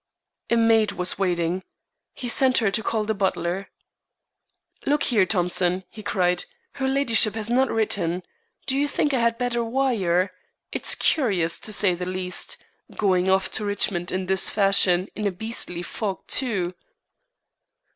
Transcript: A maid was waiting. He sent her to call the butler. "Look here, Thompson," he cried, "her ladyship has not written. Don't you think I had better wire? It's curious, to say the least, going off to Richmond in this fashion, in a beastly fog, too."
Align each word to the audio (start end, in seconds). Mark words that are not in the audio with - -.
A 0.49 0.55
maid 0.57 0.93
was 0.93 1.19
waiting. 1.19 1.61
He 2.15 2.27
sent 2.27 2.57
her 2.57 2.71
to 2.71 2.81
call 2.81 3.03
the 3.03 3.13
butler. 3.13 3.69
"Look 4.87 5.03
here, 5.03 5.27
Thompson," 5.27 5.83
he 5.91 6.01
cried, 6.01 6.45
"her 6.71 6.87
ladyship 6.87 7.35
has 7.35 7.51
not 7.51 7.69
written. 7.69 8.23
Don't 8.65 8.79
you 8.79 8.87
think 8.87 9.13
I 9.13 9.19
had 9.19 9.37
better 9.37 9.63
wire? 9.63 10.31
It's 10.71 10.95
curious, 10.95 11.59
to 11.59 11.71
say 11.71 11.93
the 11.93 12.07
least, 12.07 12.57
going 12.97 13.29
off 13.29 13.51
to 13.51 13.63
Richmond 13.63 14.11
in 14.11 14.25
this 14.25 14.49
fashion, 14.49 15.07
in 15.15 15.27
a 15.27 15.31
beastly 15.31 15.83
fog, 15.83 16.25
too." 16.25 16.73